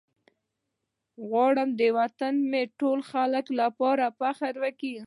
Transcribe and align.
زه 1.15 1.23
غواړم 1.29 1.69
وطن 1.99 2.33
مې 2.51 2.63
د 2.67 2.71
ټولو 2.79 3.03
خلکو 3.11 3.51
لپاره 3.61 4.05
فخر 4.19 4.53
وي. 4.61 4.95